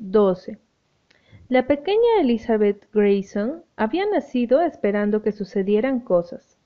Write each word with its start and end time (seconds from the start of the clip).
12. 0.00 0.58
La 1.48 1.66
pequeña 1.66 2.20
Elizabeth 2.20 2.86
Grayson 2.92 3.64
había 3.74 4.06
nacido 4.06 4.60
esperando 4.60 5.22
que 5.22 5.32
sucedieran 5.32 5.98
cosas. 5.98 6.56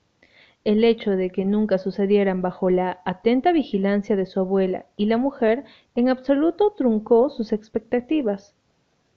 El 0.65 0.85
hecho 0.85 1.13
de 1.13 1.31
que 1.31 1.47
nunca 1.47 1.79
sucedieran 1.79 2.43
bajo 2.43 2.69
la 2.69 3.01
atenta 3.07 3.53
vigilancia 3.53 4.17
de 4.17 4.27
su 4.27 4.41
abuela 4.41 4.85
y 4.99 5.07
la 5.07 5.17
mujer 5.17 5.65
en 5.95 6.11
absoluto 6.11 6.75
truncó 6.77 7.31
sus 7.31 7.55
expectativas. 7.55 8.55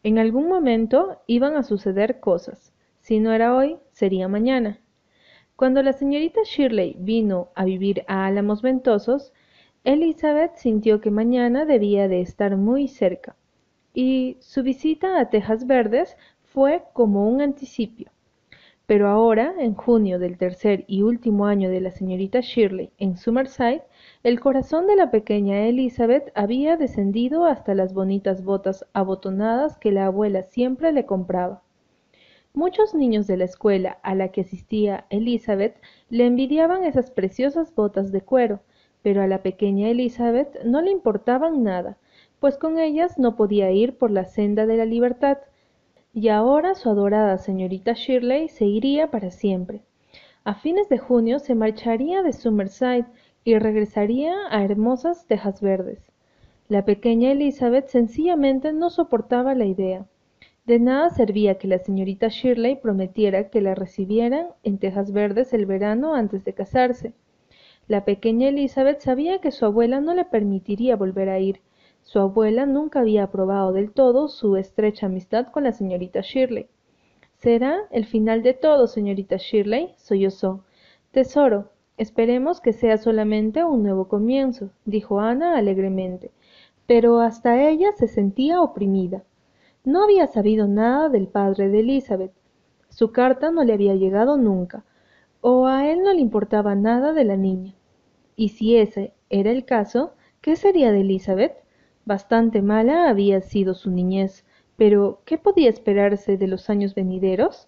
En 0.02 0.18
algún 0.18 0.48
momento 0.48 1.22
iban 1.28 1.58
a 1.58 1.64
suceder 1.64 2.22
cosas. 2.22 2.72
Si 3.02 3.20
no 3.20 3.34
era 3.34 3.54
hoy, 3.54 3.80
sería 3.92 4.30
mañana. 4.30 4.80
Cuando 5.58 5.84
la 5.84 5.92
señorita 5.92 6.40
Shirley 6.46 6.96
vino 7.00 7.50
a 7.54 7.66
vivir 7.66 8.06
a 8.08 8.26
Álamos 8.26 8.62
Ventosos, 8.62 9.34
Elizabeth 9.84 10.56
sintió 10.56 11.02
que 11.02 11.12
mañana 11.12 11.66
debía 11.66 12.08
de 12.08 12.22
estar 12.22 12.56
muy 12.56 12.88
cerca 12.88 13.36
y 13.96 14.38
su 14.42 14.62
visita 14.62 15.20
a 15.20 15.30
Tejas 15.30 15.66
Verdes 15.66 16.18
fue 16.44 16.84
como 16.94 17.28
un 17.30 17.42
anticipio. 17.42 18.12
Pero 18.86 19.08
ahora, 19.08 19.56
en 19.58 19.74
junio 19.74 20.20
del 20.20 20.38
tercer 20.38 20.84
y 20.86 21.02
último 21.02 21.48
año 21.48 21.72
de 21.72 21.82
la 21.82 21.90
señorita 21.90 22.42
Shirley 22.42 22.92
en 23.00 23.18
Summerside, 23.18 23.82
el 24.22 24.40
corazón 24.40 24.86
de 24.86 24.96
la 24.96 25.10
pequeña 25.10 25.66
Elizabeth 25.66 26.32
había 26.36 26.78
descendido 26.78 27.46
hasta 27.46 27.74
las 27.74 27.94
bonitas 27.96 28.44
botas 28.44 28.86
abotonadas 28.94 29.78
que 29.78 29.92
la 29.92 30.06
abuela 30.06 30.44
siempre 30.44 30.92
le 30.92 31.08
compraba. 31.08 31.64
Muchos 32.54 32.94
niños 32.94 33.26
de 33.28 33.38
la 33.38 33.46
escuela 33.46 33.98
a 34.04 34.14
la 34.14 34.28
que 34.28 34.42
asistía 34.42 35.06
Elizabeth 35.10 35.82
le 36.10 36.26
envidiaban 36.26 36.84
esas 36.84 37.10
preciosas 37.10 37.74
botas 37.74 38.12
de 38.12 38.22
cuero, 38.22 38.60
pero 39.02 39.22
a 39.22 39.28
la 39.28 39.42
pequeña 39.42 39.90
Elizabeth 39.90 40.64
no 40.64 40.82
le 40.82 40.92
importaban 40.92 41.64
nada, 41.64 41.98
pues 42.40 42.58
con 42.58 42.80
ellas 42.80 43.18
no 43.18 43.36
podía 43.36 43.72
ir 43.72 43.98
por 43.98 44.12
la 44.12 44.26
senda 44.26 44.66
de 44.66 44.78
la 44.78 44.86
libertad, 44.86 45.38
y 46.14 46.30
ahora 46.30 46.76
su 46.76 46.90
adorada 46.90 47.38
señorita 47.38 47.94
Shirley 47.94 48.48
se 48.48 48.66
iría 48.66 49.12
para 49.12 49.32
siempre. 49.32 49.82
A 50.44 50.54
fines 50.54 50.88
de 50.90 50.98
junio 50.98 51.40
se 51.40 51.56
marcharía 51.56 52.22
de 52.24 52.32
Summerside 52.32 53.06
y 53.44 53.58
regresaría 53.58 54.34
a 54.50 54.64
hermosas 54.64 55.26
Tejas 55.26 55.62
Verdes. 55.62 56.12
La 56.68 56.86
pequeña 56.86 57.32
Elizabeth 57.32 57.88
sencillamente 57.88 58.74
no 58.74 58.90
soportaba 58.90 59.54
la 59.56 59.66
idea. 59.66 60.06
De 60.66 60.80
nada 60.80 61.12
servía 61.12 61.60
que 61.60 61.68
la 61.68 61.78
señorita 61.78 62.28
Shirley 62.30 62.76
prometiera 62.78 63.50
que 63.50 63.62
la 63.62 63.76
recibieran 63.76 64.48
en 64.64 64.80
Tejas 64.80 65.12
Verdes 65.12 65.54
el 65.54 65.68
verano 65.68 66.16
antes 66.16 66.44
de 66.44 66.54
casarse. 66.54 67.14
La 67.88 68.04
pequeña 68.04 68.50
Elizabeth 68.50 69.02
sabía 69.02 69.40
que 69.40 69.52
su 69.52 69.66
abuela 69.66 70.02
no 70.02 70.16
le 70.16 70.26
permitiría 70.26 70.96
volver 70.96 71.30
a 71.30 71.40
ir, 71.40 71.62
su 72.06 72.20
abuela 72.20 72.68
nunca 72.68 73.00
había 73.00 73.24
aprobado 73.24 73.74
del 73.74 73.92
todo 73.92 74.28
su 74.28 74.58
estrecha 74.58 75.08
amistad 75.08 75.48
con 75.48 75.64
la 75.64 75.72
señorita 75.72 76.22
Shirley. 76.22 76.68
Será 77.34 77.80
el 77.90 78.06
final 78.06 78.44
de 78.44 78.54
todo, 78.54 78.86
señorita 78.86 79.38
Shirley, 79.38 79.96
sollozó. 79.98 80.64
Tesoro, 81.10 81.72
esperemos 81.98 82.62
que 82.62 82.74
sea 82.74 83.00
solamente 83.00 83.64
un 83.64 83.82
nuevo 83.82 84.08
comienzo, 84.08 84.70
dijo 84.86 85.20
Ana 85.20 85.58
alegremente. 85.58 86.30
Pero 86.86 87.22
hasta 87.22 87.68
ella 87.68 87.92
se 87.96 88.08
sentía 88.08 88.62
oprimida. 88.62 89.24
No 89.84 90.04
había 90.04 90.28
sabido 90.28 90.68
nada 90.68 91.10
del 91.10 91.28
padre 91.28 91.70
de 91.70 91.80
Elizabeth. 91.80 92.34
Su 92.90 93.12
carta 93.12 93.50
no 93.50 93.64
le 93.64 93.74
había 93.74 93.96
llegado 93.96 94.38
nunca, 94.38 94.86
o 95.42 95.66
a 95.66 95.90
él 95.90 96.04
no 96.04 96.14
le 96.14 96.22
importaba 96.22 96.76
nada 96.76 97.14
de 97.14 97.24
la 97.24 97.36
niña. 97.36 97.74
Y 98.36 98.50
si 98.50 98.78
ese 98.78 99.16
era 99.32 99.50
el 99.50 99.66
caso, 99.66 100.14
¿qué 100.42 100.56
sería 100.56 100.92
de 100.92 101.02
Elizabeth? 101.02 101.65
Bastante 102.06 102.62
mala 102.62 103.10
había 103.10 103.42
sido 103.42 103.74
su 103.74 103.90
niñez, 103.90 104.46
pero 104.78 105.22
¿qué 105.26 105.40
podía 105.40 105.70
esperarse 105.70 106.38
de 106.38 106.48
los 106.48 106.70
años 106.70 106.94
venideros? 106.94 107.68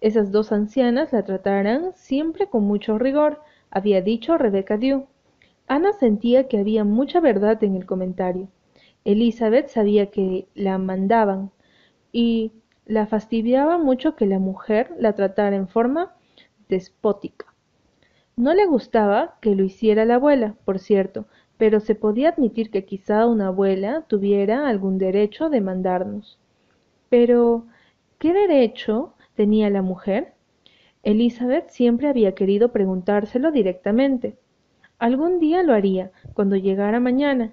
Esas 0.00 0.32
dos 0.32 0.50
ancianas 0.50 1.12
la 1.12 1.22
tratarán 1.22 1.92
siempre 1.94 2.48
con 2.48 2.64
mucho 2.64 2.98
rigor, 2.98 3.40
había 3.70 4.02
dicho 4.02 4.38
Rebecca 4.38 4.76
Dew. 4.76 5.06
Ana 5.68 5.92
sentía 5.92 6.48
que 6.48 6.58
había 6.58 6.82
mucha 6.82 7.20
verdad 7.20 7.62
en 7.62 7.76
el 7.76 7.86
comentario. 7.86 8.48
Elizabeth 9.04 9.68
sabía 9.68 10.10
que 10.10 10.48
la 10.54 10.78
mandaban 10.78 11.52
y 12.10 12.50
la 12.86 13.06
fastidiaba 13.06 13.78
mucho 13.78 14.16
que 14.16 14.26
la 14.26 14.40
mujer 14.40 14.92
la 14.98 15.14
tratara 15.14 15.54
en 15.54 15.68
forma 15.68 16.16
despótica. 16.68 17.54
No 18.34 18.52
le 18.52 18.66
gustaba 18.66 19.38
que 19.40 19.54
lo 19.54 19.62
hiciera 19.64 20.04
la 20.04 20.16
abuela, 20.16 20.56
por 20.64 20.78
cierto, 20.78 21.26
pero 21.58 21.80
se 21.80 21.94
podía 21.94 22.30
admitir 22.30 22.70
que 22.70 22.84
quizá 22.84 23.26
una 23.26 23.48
abuela 23.48 24.04
tuviera 24.08 24.68
algún 24.68 24.98
derecho 24.98 25.48
de 25.48 25.60
mandarnos. 25.60 26.38
Pero, 27.08 27.66
¿qué 28.18 28.32
derecho 28.32 29.14
tenía 29.34 29.70
la 29.70 29.82
mujer? 29.82 30.34
Elizabeth 31.02 31.68
siempre 31.68 32.08
había 32.08 32.34
querido 32.34 32.72
preguntárselo 32.72 33.52
directamente. 33.52 34.36
Algún 34.98 35.38
día 35.38 35.62
lo 35.62 35.74
haría, 35.74 36.10
cuando 36.34 36.56
llegara 36.56 37.00
mañana. 37.00 37.52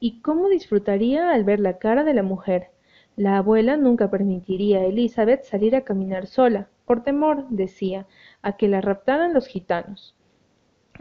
¿Y 0.00 0.20
cómo 0.20 0.48
disfrutaría 0.48 1.30
al 1.30 1.44
ver 1.44 1.60
la 1.60 1.78
cara 1.78 2.04
de 2.04 2.12
la 2.12 2.22
mujer? 2.22 2.70
La 3.16 3.38
abuela 3.38 3.76
nunca 3.76 4.10
permitiría 4.10 4.80
a 4.80 4.84
Elizabeth 4.84 5.44
salir 5.44 5.74
a 5.74 5.84
caminar 5.84 6.26
sola, 6.26 6.68
por 6.84 7.02
temor, 7.02 7.46
decía, 7.48 8.06
a 8.42 8.56
que 8.56 8.68
la 8.68 8.82
raptaran 8.82 9.32
los 9.32 9.46
gitanos. 9.46 10.15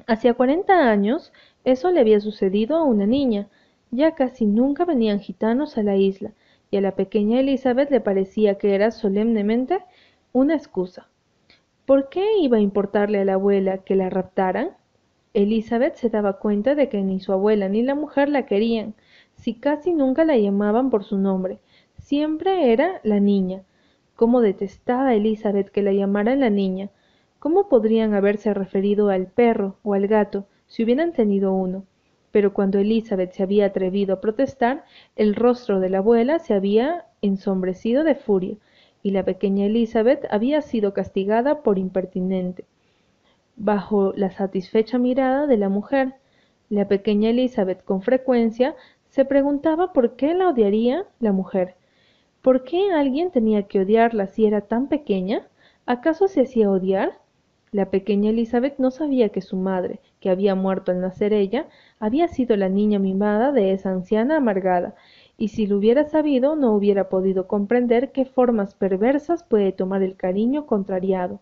Hacía 0.08 0.34
cuarenta 0.34 0.90
años 0.90 1.32
eso 1.64 1.90
le 1.92 2.00
había 2.00 2.20
sucedido 2.20 2.78
a 2.78 2.84
una 2.84 3.06
niña. 3.06 3.48
Ya 3.92 4.14
casi 4.14 4.46
nunca 4.46 4.86
venían 4.86 5.20
gitanos 5.20 5.78
a 5.78 5.84
la 5.84 5.96
isla, 5.96 6.32
y 6.70 6.78
a 6.78 6.82
la 6.82 6.96
pequeña 6.96 7.40
Elizabeth 7.40 7.90
le 7.90 8.02
parecía 8.02 8.58
que 8.58 8.76
era 8.76 8.92
solemnemente 8.92 9.80
una 10.32 10.56
excusa. 10.56 11.08
¿Por 11.86 12.10
qué 12.10 12.38
iba 12.40 12.58
a 12.58 12.62
importarle 12.62 13.20
a 13.20 13.26
la 13.26 13.34
abuela 13.34 13.80
que 13.80 13.96
la 13.96 14.10
raptaran? 14.10 14.72
Elizabeth 15.34 15.96
se 15.96 16.10
daba 16.10 16.40
cuenta 16.40 16.76
de 16.76 16.90
que 16.90 17.02
ni 17.02 17.20
su 17.20 17.34
abuela 17.34 17.68
ni 17.68 17.84
la 17.84 17.96
mujer 17.96 18.30
la 18.30 18.46
querían, 18.46 18.96
si 19.36 19.54
casi 19.54 19.94
nunca 19.94 20.24
la 20.24 20.38
llamaban 20.38 20.90
por 20.90 21.04
su 21.04 21.18
nombre. 21.18 21.60
Siempre 21.98 22.72
era 22.72 23.02
la 23.04 23.20
niña. 23.20 23.64
Cómo 24.16 24.42
detestaba 24.42 25.14
Elizabeth 25.14 25.70
que 25.70 25.82
la 25.82 25.94
llamaran 25.94 26.40
la 26.40 26.50
niña. 26.50 26.90
¿Cómo 27.46 27.70
podrían 27.70 28.16
haberse 28.16 28.56
referido 28.56 29.10
al 29.10 29.28
perro 29.28 29.78
o 29.84 29.94
al 29.94 30.08
gato? 30.08 30.48
si 30.66 30.84
hubieran 30.84 31.14
tenido 31.14 31.54
uno. 31.54 31.86
Pero 32.32 32.56
cuando 32.56 32.80
Elizabeth 32.80 33.34
se 33.34 33.44
había 33.44 33.68
atrevido 33.68 34.16
a 34.16 34.20
protestar, 34.20 34.84
el 35.16 35.36
rostro 35.36 35.80
de 35.80 35.92
la 35.92 36.00
abuela 36.00 36.40
se 36.40 36.56
había 36.56 37.06
ensombrecido 37.22 38.04
de 38.04 38.16
furia, 38.16 38.58
y 39.04 39.12
la 39.12 39.24
pequeña 39.24 39.68
Elizabeth 39.68 40.26
había 40.32 40.64
sido 40.64 40.96
castigada 40.96 41.62
por 41.62 41.78
impertinente. 41.78 42.66
Bajo 43.56 44.12
la 44.16 44.32
satisfecha 44.32 44.98
mirada 44.98 45.46
de 45.46 45.58
la 45.58 45.70
mujer, 45.70 46.16
la 46.70 46.88
pequeña 46.88 47.30
Elizabeth 47.30 47.84
con 47.84 48.02
frecuencia 48.02 48.76
se 49.10 49.24
preguntaba 49.24 49.94
por 49.94 50.16
qué 50.16 50.34
la 50.34 50.50
odiaría 50.50 51.06
la 51.20 51.32
mujer. 51.32 51.76
¿Por 52.42 52.64
qué 52.64 52.92
alguien 52.92 53.30
tenía 53.30 53.68
que 53.68 53.82
odiarla 53.82 54.26
si 54.26 54.48
era 54.48 54.62
tan 54.62 54.88
pequeña? 54.88 55.48
¿Acaso 55.86 56.28
se 56.28 56.42
hacía 56.42 56.72
odiar? 56.72 57.24
La 57.76 57.90
pequeña 57.90 58.30
Elizabeth 58.30 58.80
no 58.80 58.90
sabía 58.90 59.28
que 59.28 59.42
su 59.42 59.58
madre, 59.58 60.00
que 60.22 60.30
había 60.30 60.56
muerto 60.56 60.94
al 60.94 61.02
nacer 61.02 61.34
ella, 61.34 61.68
había 62.00 62.30
sido 62.30 62.56
la 62.56 62.70
niña 62.70 63.00
mimada 63.00 63.52
de 63.52 63.74
esa 63.74 63.92
anciana 63.92 64.38
amargada, 64.38 64.96
y 65.38 65.50
si 65.50 65.68
lo 65.68 65.76
hubiera 65.76 66.06
sabido 66.06 66.56
no 66.56 66.74
hubiera 66.74 67.10
podido 67.10 67.48
comprender 67.48 68.14
qué 68.14 68.24
formas 68.24 68.76
perversas 68.76 69.44
puede 69.44 69.74
tomar 69.74 70.04
el 70.04 70.16
cariño 70.16 70.66
contrariado. 70.68 71.42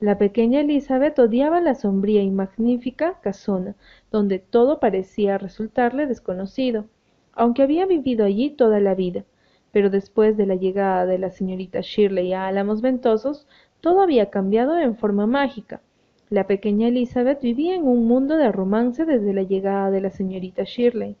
La 0.00 0.18
pequeña 0.18 0.62
Elizabeth 0.62 1.16
odiaba 1.20 1.60
la 1.60 1.76
sombría 1.76 2.22
y 2.22 2.30
magnífica 2.32 3.20
casona, 3.20 3.76
donde 4.10 4.40
todo 4.40 4.80
parecía 4.80 5.38
resultarle 5.38 6.08
desconocido, 6.08 6.86
aunque 7.34 7.62
había 7.62 7.86
vivido 7.86 8.24
allí 8.24 8.50
toda 8.50 8.80
la 8.80 8.96
vida. 8.96 9.22
Pero 9.70 9.90
después 9.90 10.36
de 10.36 10.44
la 10.44 10.56
llegada 10.56 11.06
de 11.06 11.18
la 11.18 11.30
señorita 11.30 11.82
Shirley 11.82 12.32
a 12.34 12.48
Álamos 12.48 12.82
Ventosos, 12.82 13.46
todo 13.82 14.00
había 14.00 14.30
cambiado 14.30 14.78
en 14.78 14.96
forma 14.96 15.26
mágica. 15.26 15.82
La 16.30 16.46
pequeña 16.46 16.86
Elizabeth 16.86 17.42
vivía 17.42 17.74
en 17.74 17.82
un 17.82 18.06
mundo 18.06 18.36
de 18.36 18.52
romance 18.52 19.04
desde 19.04 19.34
la 19.34 19.42
llegada 19.42 19.90
de 19.90 20.00
la 20.00 20.10
señorita 20.10 20.62
Shirley. 20.62 21.16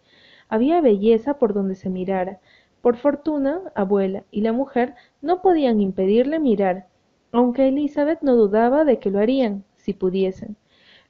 Había 0.48 0.80
belleza 0.80 1.34
por 1.34 1.54
donde 1.54 1.74
se 1.74 1.90
mirara. 1.90 2.38
Por 2.80 2.96
fortuna, 2.96 3.60
abuela 3.74 4.22
y 4.30 4.42
la 4.42 4.52
mujer 4.52 4.94
no 5.20 5.42
podían 5.42 5.80
impedirle 5.80 6.38
mirar, 6.38 6.86
aunque 7.32 7.66
Elizabeth 7.66 8.22
no 8.22 8.36
dudaba 8.36 8.84
de 8.84 9.00
que 9.00 9.10
lo 9.10 9.18
harían, 9.18 9.64
si 9.74 9.92
pudiesen. 9.92 10.56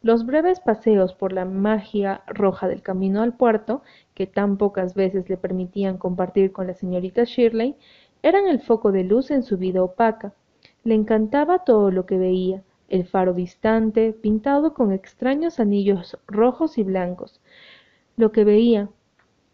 Los 0.01 0.25
breves 0.25 0.59
paseos 0.59 1.13
por 1.13 1.35
la 1.35 1.45
magia 1.45 2.23
roja 2.29 2.67
del 2.67 2.81
camino 2.81 3.21
al 3.21 3.35
puerto, 3.35 3.83
que 4.15 4.27
tan 4.27 4.57
pocas 4.57 4.95
veces 4.95 5.29
le 5.29 5.37
permitían 5.37 5.99
compartir 5.99 6.51
con 6.51 6.67
la 6.67 6.73
señorita 6.73 7.25
Shirley, 7.25 7.77
eran 8.23 8.47
el 8.47 8.61
foco 8.61 8.91
de 8.91 9.05
luz 9.05 9.31
en 9.31 9.43
su 9.43 9.59
vida 9.59 9.83
opaca. 9.83 10.33
Le 10.85 10.95
encantaba 10.95 11.61
todo 11.61 11.91
lo 11.91 12.07
que 12.07 12.19
veía, 12.19 12.63
el 12.89 13.07
faro 13.07 13.35
distante, 13.35 14.13
pintado 14.13 14.75
con 14.75 14.93
extraños 14.93 15.61
anillos 15.61 16.19
rojos 16.27 16.77
y 16.77 16.83
blancos, 16.83 17.41
lo 18.17 18.33
que 18.33 18.45
veía, 18.45 18.89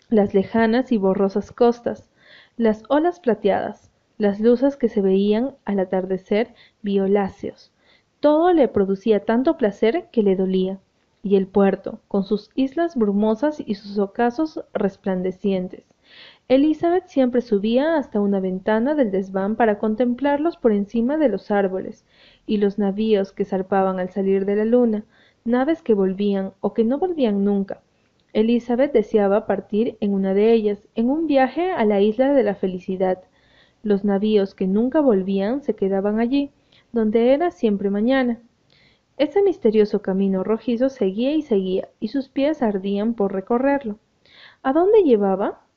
las 0.09 0.35
lejanas 0.35 0.91
y 0.91 0.99
borrosas 0.99 1.53
costas, 1.53 2.11
las 2.57 2.83
olas 2.89 3.21
plateadas, 3.21 3.91
las 4.17 4.41
luces 4.41 4.77
que 4.77 4.89
se 4.89 5.01
veían 5.01 5.55
al 5.65 5.79
atardecer 5.79 6.55
violáceos. 6.83 7.73
Todo 8.21 8.53
le 8.53 8.67
producía 8.67 9.25
tanto 9.25 9.57
placer 9.57 10.09
que 10.11 10.23
le 10.23 10.35
dolía. 10.35 10.81
Y 11.23 11.37
el 11.37 11.47
puerto, 11.47 12.01
con 12.09 12.25
sus 12.25 12.51
islas 12.55 12.97
brumosas 12.97 13.63
y 13.65 13.75
sus 13.75 13.99
ocasos 13.99 14.65
resplandecientes. 14.73 15.85
Elizabeth 16.51 17.09
siempre 17.09 17.43
subía 17.43 17.99
hasta 17.99 18.23
una 18.23 18.41
ventana 18.41 18.95
del 18.95 19.11
desván 19.11 19.55
para 19.55 19.79
contemplarlos 19.79 20.57
por 20.57 20.73
encima 20.73 21.19
de 21.19 21.29
los 21.29 21.51
árboles, 21.51 22.07
y 22.47 22.57
los 22.57 22.79
navíos 22.79 23.33
que 23.33 23.45
zarpaban 23.45 24.01
al 24.01 24.09
salir 24.09 24.47
de 24.47 24.57
la 24.57 24.65
luna, 24.65 25.05
naves 25.45 25.83
que 25.83 25.93
volvían 25.93 26.55
o 26.61 26.73
que 26.73 26.85
no 26.85 26.99
volvían 26.99 27.45
nunca. 27.45 27.83
Elizabeth 28.33 28.95
deseaba 28.95 29.47
partir 29.47 29.99
en 30.01 30.15
una 30.15 30.33
de 30.33 30.55
ellas, 30.55 30.89
en 30.95 31.11
un 31.11 31.27
viaje 31.27 31.71
a 31.71 31.85
la 31.85 32.01
isla 32.01 32.33
de 32.33 32.43
la 32.43 32.55
felicidad. 32.55 33.23
Los 33.83 34.03
navíos 34.03 34.55
que 34.55 34.67
nunca 34.67 35.03
volvían 35.03 35.63
se 35.63 35.75
quedaban 35.75 36.19
allí, 36.19 36.51
donde 36.93 37.35
era 37.35 37.51
siempre 37.51 37.91
mañana. 37.91 38.41
Ese 39.19 39.43
misterioso 39.43 40.01
camino 40.01 40.45
rojizo 40.45 40.89
seguía 40.89 41.33
y 41.35 41.43
seguía, 41.43 41.91
y 42.01 42.09
sus 42.09 42.31
pies 42.31 42.63
ardían 42.63 43.13
por 43.13 43.35
recorrerlo. 43.35 43.99
¿A 44.63 44.73
dónde 44.73 45.03
llevaba? 45.03 45.68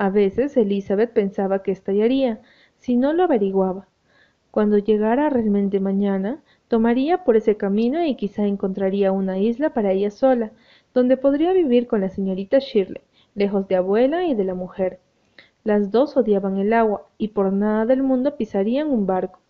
A 0.00 0.08
veces 0.08 0.56
Elizabeth 0.56 1.12
pensaba 1.12 1.62
que 1.62 1.72
estallaría, 1.72 2.40
si 2.78 2.96
no 2.96 3.12
lo 3.12 3.24
averiguaba. 3.24 3.86
Cuando 4.50 4.78
llegara 4.78 5.28
realmente 5.28 5.78
mañana, 5.78 6.42
tomaría 6.68 7.22
por 7.22 7.36
ese 7.36 7.58
camino 7.58 8.02
y 8.02 8.14
quizá 8.14 8.46
encontraría 8.46 9.12
una 9.12 9.38
isla 9.38 9.74
para 9.74 9.92
ella 9.92 10.10
sola, 10.10 10.52
donde 10.94 11.18
podría 11.18 11.52
vivir 11.52 11.86
con 11.86 12.00
la 12.00 12.08
señorita 12.08 12.60
Shirley, 12.60 13.02
lejos 13.34 13.68
de 13.68 13.76
abuela 13.76 14.24
y 14.24 14.34
de 14.34 14.44
la 14.44 14.54
mujer. 14.54 15.00
Las 15.64 15.90
dos 15.90 16.16
odiaban 16.16 16.56
el 16.56 16.72
agua 16.72 17.06
y 17.18 17.28
por 17.28 17.52
nada 17.52 17.84
del 17.84 18.02
mundo 18.02 18.38
pisarían 18.38 18.88
un 18.88 19.04
barco. 19.04 19.40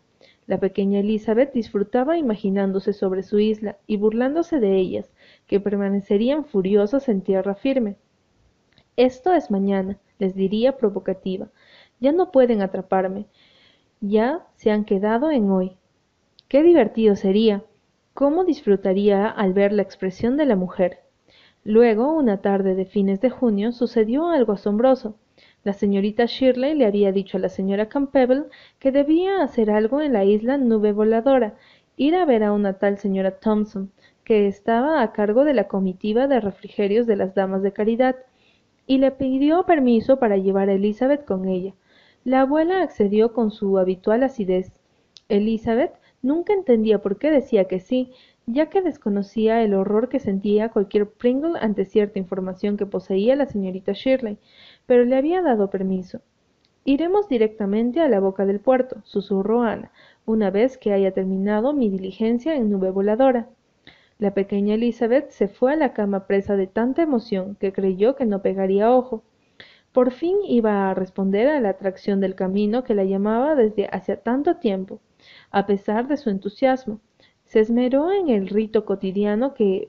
La 0.49 0.58
pequeña 0.58 0.99
Elizabeth 0.99 1.52
disfrutaba 1.52 2.19
imaginándose 2.19 2.93
sobre 2.93 3.23
su 3.23 3.38
isla 3.38 3.76
y 3.87 3.99
burlándose 3.99 4.58
de 4.58 4.75
ellas, 4.79 5.12
que 5.47 5.61
permanecerían 5.61 6.44
furiosas 6.44 7.08
en 7.08 7.20
tierra 7.20 7.55
firme. 7.55 7.99
Esto 8.97 9.32
es 9.32 9.52
mañana, 9.52 10.00
les 10.20 10.37
diría 10.37 10.76
provocativa. 10.76 11.49
Ya 11.99 12.12
no 12.12 12.31
pueden 12.31 12.62
atraparme 12.62 13.26
ya 14.00 14.46
se 14.56 14.70
han 14.70 14.84
quedado 14.84 15.31
en 15.31 15.50
hoy. 15.50 15.76
Qué 16.49 16.62
divertido 16.62 17.17
sería. 17.17 17.62
Cómo 18.14 18.44
disfrutaría 18.44 19.28
al 19.28 19.52
ver 19.52 19.72
la 19.72 19.82
expresión 19.82 20.37
de 20.37 20.46
la 20.46 20.56
mujer. 20.56 21.00
Luego, 21.64 22.12
una 22.12 22.38
tarde 22.38 22.75
de 22.75 22.87
fines 22.87 23.20
de 23.20 23.28
junio, 23.28 23.72
sucedió 23.72 24.28
algo 24.28 24.55
asombroso. 24.55 25.17
La 25.64 25.75
señorita 25.75 26.25
Shirley 26.25 26.75
le 26.75 26.87
había 26.87 27.12
dicho 27.12 27.37
a 27.37 27.40
la 27.40 27.50
señora 27.50 27.90
Campbell 27.90 28.44
que 28.78 28.90
debía 28.90 29.43
hacer 29.43 29.70
algo 29.70 30.00
en 30.00 30.14
la 30.14 30.25
isla 30.25 30.56
Nube 30.56 30.93
Voladora, 30.93 31.56
ir 31.96 32.14
a 32.14 32.25
ver 32.25 32.43
a 32.43 32.52
una 32.52 32.78
tal 32.78 32.96
señora 32.96 33.32
Thompson, 33.32 33.93
que 34.25 34.46
estaba 34.46 35.02
a 35.02 35.12
cargo 35.12 35.44
de 35.44 35.52
la 35.52 35.69
comitiva 35.69 36.26
de 36.26 36.40
refrigerios 36.40 37.06
de 37.06 37.16
las 37.16 37.34
damas 37.34 37.62
de 37.62 37.73
caridad, 37.73 38.16
y 38.90 38.98
le 38.98 39.12
pidió 39.12 39.62
permiso 39.66 40.19
para 40.19 40.37
llevar 40.37 40.69
a 40.69 40.72
Elizabeth 40.72 41.25
con 41.25 41.46
ella. 41.46 41.75
La 42.25 42.40
abuela 42.40 42.82
accedió 42.82 43.32
con 43.32 43.52
su 43.52 43.78
habitual 43.78 44.25
acidez. 44.25 44.72
Elizabeth 45.28 45.92
nunca 46.22 46.54
entendía 46.54 47.00
por 47.00 47.16
qué 47.16 47.31
decía 47.31 47.66
que 47.69 47.78
sí, 47.78 48.10
ya 48.46 48.66
que 48.66 48.82
desconocía 48.82 49.62
el 49.62 49.75
horror 49.75 50.08
que 50.08 50.19
sentía 50.19 50.70
cualquier 50.70 51.08
Pringle 51.08 51.56
ante 51.60 51.84
cierta 51.84 52.19
información 52.19 52.76
que 52.76 52.84
poseía 52.84 53.37
la 53.37 53.46
señorita 53.46 53.92
Shirley, 53.92 54.38
pero 54.87 55.04
le 55.04 55.14
había 55.14 55.40
dado 55.40 55.70
permiso. 55.70 56.20
Iremos 56.84 57.28
directamente 57.28 58.00
a 58.00 58.08
la 58.08 58.19
boca 58.19 58.44
del 58.44 58.58
puerto, 58.58 59.02
susurró 59.04 59.62
Ana, 59.62 59.92
una 60.26 60.50
vez 60.50 60.78
que 60.78 60.92
haya 60.92 61.12
terminado 61.12 61.72
mi 61.75 61.90
diligencia 61.90 62.56
en 62.56 62.72
nube 62.72 62.90
voladora. 62.90 63.50
La 64.20 64.34
pequeña 64.34 64.75
Elizabeth 64.75 65.31
se 65.31 65.49
fue 65.49 65.72
a 65.72 65.76
la 65.76 65.94
cama 65.94 66.26
presa 66.26 66.55
de 66.55 66.67
tanta 66.67 67.00
emoción 67.00 67.56
que 67.58 67.72
creyó 67.72 68.17
que 68.17 68.26
no 68.26 68.43
pegaría 68.43 68.93
ojo. 68.93 69.25
Por 69.93 70.11
fin 70.11 70.37
iba 70.44 70.90
a 70.90 70.94
responder 70.94 71.49
a 71.49 71.58
la 71.58 71.70
atracción 71.70 72.20
del 72.20 72.34
camino 72.34 72.84
que 72.84 72.94
la 72.94 73.05
llamaba 73.05 73.55
desde 73.55 73.88
hacía 73.90 74.20
tanto 74.20 74.56
tiempo, 74.56 75.00
a 75.50 75.64
pesar 75.64 76.06
de 76.06 76.19
su 76.19 76.28
entusiasmo. 76.28 77.00
Se 77.46 77.61
esmeró 77.61 78.12
en 78.12 78.28
el 78.28 78.49
rito 78.49 78.84
cotidiano 78.84 79.55
que 79.55 79.88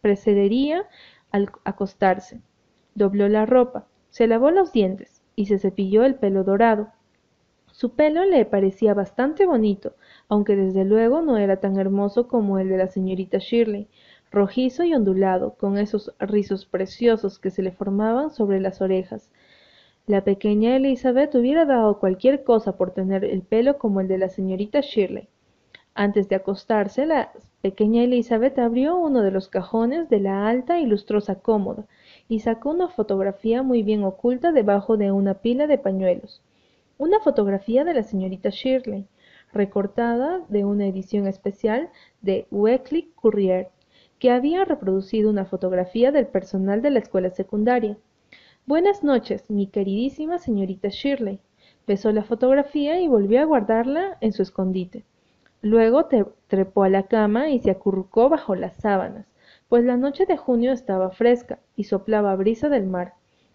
precedería 0.00 0.86
al 1.30 1.50
acostarse. 1.64 2.40
Dobló 2.94 3.28
la 3.28 3.44
ropa, 3.44 3.86
se 4.08 4.26
lavó 4.26 4.50
los 4.50 4.72
dientes 4.72 5.20
y 5.36 5.46
se 5.46 5.58
cepilló 5.58 6.04
el 6.04 6.14
pelo 6.14 6.44
dorado. 6.44 6.92
Su 7.80 7.92
pelo 7.92 8.26
le 8.26 8.44
parecía 8.44 8.92
bastante 8.92 9.46
bonito, 9.46 9.94
aunque 10.28 10.54
desde 10.54 10.84
luego 10.84 11.22
no 11.22 11.38
era 11.38 11.60
tan 11.60 11.78
hermoso 11.78 12.28
como 12.28 12.58
el 12.58 12.68
de 12.68 12.76
la 12.76 12.88
señorita 12.88 13.38
Shirley, 13.38 13.88
rojizo 14.30 14.84
y 14.84 14.92
ondulado, 14.92 15.54
con 15.54 15.78
esos 15.78 16.12
rizos 16.18 16.66
preciosos 16.66 17.38
que 17.38 17.50
se 17.50 17.62
le 17.62 17.72
formaban 17.72 18.32
sobre 18.32 18.60
las 18.60 18.82
orejas. 18.82 19.30
La 20.06 20.24
pequeña 20.24 20.76
Elizabeth 20.76 21.34
hubiera 21.34 21.64
dado 21.64 21.98
cualquier 21.98 22.44
cosa 22.44 22.76
por 22.76 22.90
tener 22.90 23.24
el 23.24 23.40
pelo 23.40 23.78
como 23.78 24.02
el 24.02 24.08
de 24.08 24.18
la 24.18 24.28
señorita 24.28 24.82
Shirley. 24.82 25.30
Antes 25.94 26.28
de 26.28 26.36
acostarse, 26.36 27.06
la 27.06 27.32
pequeña 27.62 28.02
Elizabeth 28.02 28.58
abrió 28.58 28.98
uno 28.98 29.22
de 29.22 29.30
los 29.30 29.48
cajones 29.48 30.10
de 30.10 30.20
la 30.20 30.48
alta 30.48 30.80
y 30.80 30.84
lustrosa 30.84 31.36
cómoda 31.36 31.86
y 32.28 32.40
sacó 32.40 32.72
una 32.72 32.88
fotografía 32.88 33.62
muy 33.62 33.82
bien 33.82 34.04
oculta 34.04 34.52
debajo 34.52 34.98
de 34.98 35.12
una 35.12 35.32
pila 35.32 35.66
de 35.66 35.78
pañuelos. 35.78 36.42
Una 37.00 37.18
fotografía 37.18 37.82
de 37.82 37.94
la 37.94 38.02
señorita 38.02 38.50
Shirley, 38.50 39.06
recortada 39.54 40.42
de 40.50 40.66
una 40.66 40.86
edición 40.86 41.26
especial 41.26 41.88
de 42.20 42.46
Weekly 42.50 43.10
Courier 43.14 43.70
que 44.18 44.30
había 44.30 44.66
reproducido 44.66 45.30
una 45.30 45.46
fotografía 45.46 46.12
del 46.12 46.26
personal 46.26 46.82
de 46.82 46.90
la 46.90 46.98
escuela 46.98 47.30
secundaria. 47.30 47.96
Buenas 48.66 49.02
noches, 49.02 49.48
mi 49.48 49.66
queridísima 49.66 50.36
señorita 50.36 50.88
Shirley. 50.90 51.40
Besó 51.86 52.12
la 52.12 52.22
fotografía 52.22 53.00
y 53.00 53.08
volvió 53.08 53.40
a 53.40 53.44
guardarla 53.44 54.18
en 54.20 54.34
su 54.34 54.42
escondite. 54.42 55.06
Luego 55.62 56.06
trepó 56.48 56.82
a 56.82 56.90
la 56.90 57.04
cama 57.04 57.48
y 57.48 57.60
se 57.60 57.70
acurrucó 57.70 58.28
bajo 58.28 58.54
las 58.54 58.76
sábanas, 58.76 59.24
pues 59.70 59.84
la 59.84 59.96
noche 59.96 60.26
de 60.26 60.36
junio 60.36 60.70
estaba 60.70 61.08
fresca 61.12 61.60
y 61.76 61.84
soplaba 61.84 62.36
brisa 62.36 62.68
del 62.68 62.86
mar. 62.86 63.14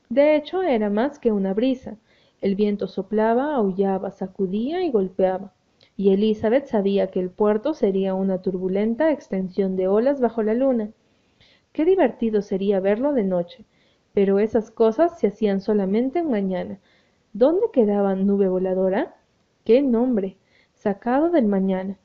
De 0.09 0.35
hecho, 0.35 0.63
era 0.63 0.89
más 0.89 1.19
que 1.19 1.31
una 1.31 1.53
brisa. 1.53 1.97
El 2.45 2.53
viento 2.53 2.85
soplaba, 2.85 3.55
aullaba, 3.55 4.11
sacudía 4.11 4.85
y 4.85 4.91
golpeaba 4.91 5.51
y 5.97 6.11
Elizabeth 6.11 6.67
sabía 6.67 7.07
que 7.07 7.19
el 7.19 7.31
puerto 7.31 7.73
sería 7.73 8.13
una 8.13 8.39
turbulenta 8.43 9.09
extensión 9.11 9.75
de 9.75 9.87
olas 9.87 10.21
bajo 10.21 10.43
la 10.43 10.53
luna. 10.53 10.91
Qué 11.71 11.85
divertido 11.85 12.43
sería 12.43 12.79
verlo 12.79 13.13
de 13.13 13.23
noche, 13.23 13.65
pero 14.13 14.37
esas 14.37 14.69
cosas 14.69 15.19
se 15.19 15.25
hacían 15.25 15.59
solamente 15.59 16.19
en 16.19 16.29
mañana. 16.29 16.79
¿Dónde 17.33 17.65
quedaba 17.73 18.13
Nube 18.13 18.47
Voladora? 18.47 19.15
¡Qué 19.63 19.81
nombre! 19.81 20.37
Sacado 20.75 21.31
del 21.31 21.47
mañana. 21.47 21.97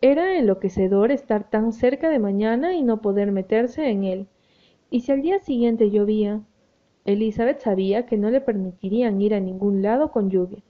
Era 0.00 0.38
enloquecedor 0.38 1.10
estar 1.10 1.50
tan 1.50 1.72
cerca 1.72 2.08
de 2.08 2.20
mañana 2.20 2.76
y 2.76 2.84
no 2.84 3.00
poder 3.00 3.32
meterse 3.32 3.90
en 3.90 4.04
él. 4.04 4.28
¿Y 4.90 5.00
si 5.00 5.10
al 5.10 5.22
día 5.22 5.40
siguiente 5.40 5.90
llovía? 5.90 6.42
Elizabeth 7.04 7.60
sabía 7.60 8.06
que 8.06 8.16
no 8.16 8.30
le 8.30 8.40
permitirían 8.40 9.20
ir 9.20 9.34
a 9.34 9.40
ningún 9.40 9.82
lado 9.82 10.12
con 10.12 10.30
lluvia. 10.30 10.62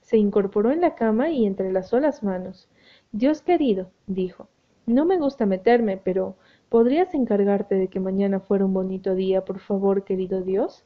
Se 0.00 0.16
incorporó 0.16 0.70
en 0.70 0.80
la 0.80 0.94
cama 0.94 1.30
y 1.30 1.46
entrelazó 1.46 2.00
las 2.00 2.22
manos. 2.22 2.68
Dios 3.12 3.42
querido, 3.42 3.90
dijo, 4.06 4.48
no 4.86 5.04
me 5.04 5.18
gusta 5.18 5.44
meterme, 5.44 5.98
pero 5.98 6.36
¿podrías 6.68 7.14
encargarte 7.14 7.74
de 7.74 7.88
que 7.88 8.00
mañana 8.00 8.40
fuera 8.40 8.64
un 8.64 8.72
bonito 8.72 9.14
día, 9.14 9.44
por 9.44 9.58
favor, 9.60 10.04
querido 10.04 10.42
Dios? 10.42 10.84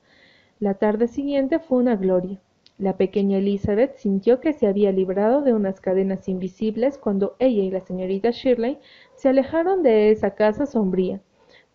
La 0.59 0.75
tarde 0.75 1.09
siguiente 1.09 1.59
fue 1.59 1.79
una 1.79 1.97
gloria. 1.97 2.41
La 2.79 2.97
pequeña 2.97 3.39
Elizabeth 3.39 3.97
sintió 3.97 4.41
que 4.41 4.53
se 4.53 4.67
había 4.67 4.91
librado 4.91 5.43
de 5.43 5.53
unas 5.53 5.81
cadenas 5.81 6.29
invisibles 6.29 6.99
cuando 6.99 7.37
ella 7.39 7.63
y 7.63 7.71
la 7.71 7.81
señorita 7.81 8.31
Shirley 8.31 8.79
se 9.15 9.29
alejaron 9.29 9.83
de 9.83 10.11
esa 10.11 10.35
casa 10.35 10.67
sombría. 10.67 11.21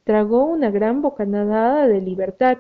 Tragó 0.04 0.44
una 0.46 0.70
gran 0.70 1.02
bocanada 1.02 1.88
de 1.88 2.02
libertad, 2.02 2.58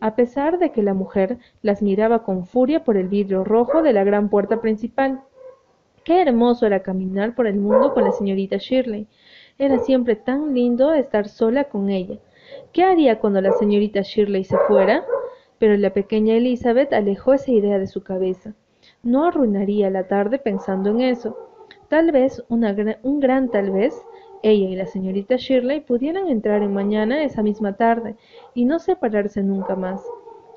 a 0.00 0.14
pesar 0.14 0.58
de 0.58 0.70
que 0.70 0.82
la 0.82 0.94
mujer 0.94 1.38
las 1.62 1.82
miraba 1.82 2.22
con 2.22 2.46
furia 2.46 2.84
por 2.84 2.96
el 2.96 3.08
vidrio 3.08 3.44
rojo 3.44 3.82
de 3.82 3.92
la 3.92 4.04
gran 4.04 4.28
puerta 4.28 4.60
principal. 4.60 5.20
Qué 6.04 6.22
hermoso 6.22 6.66
era 6.66 6.82
caminar 6.82 7.34
por 7.34 7.46
el 7.46 7.56
mundo 7.56 7.92
con 7.92 8.04
la 8.04 8.12
señorita 8.12 8.56
Shirley. 8.56 9.06
Era 9.58 9.78
siempre 9.80 10.16
tan 10.16 10.54
lindo 10.54 10.94
estar 10.94 11.28
sola 11.28 11.64
con 11.64 11.90
ella. 11.90 12.18
¿Qué 12.72 12.84
haría 12.84 13.18
cuando 13.18 13.40
la 13.40 13.52
señorita 13.52 14.02
Shirley 14.02 14.44
se 14.44 14.56
fuera? 14.68 15.04
Pero 15.58 15.76
la 15.76 15.92
pequeña 15.92 16.34
Elizabeth 16.34 16.92
alejó 16.92 17.34
esa 17.34 17.50
idea 17.50 17.78
de 17.78 17.88
su 17.88 18.02
cabeza. 18.02 18.54
No 19.02 19.26
arruinaría 19.26 19.90
la 19.90 20.06
tarde 20.06 20.38
pensando 20.38 20.90
en 20.90 21.00
eso. 21.00 21.36
Tal 21.88 22.12
vez, 22.12 22.44
un 22.48 23.20
gran 23.20 23.50
tal 23.50 23.70
vez, 23.70 24.00
ella 24.42 24.68
y 24.68 24.76
la 24.76 24.86
señorita 24.86 25.36
Shirley 25.36 25.80
pudieran 25.80 26.28
entrar 26.28 26.62
en 26.62 26.72
mañana 26.72 27.24
esa 27.24 27.42
misma 27.42 27.76
tarde 27.76 28.16
y 28.54 28.64
no 28.64 28.78
separarse 28.78 29.42
nunca 29.42 29.76
más. 29.76 30.02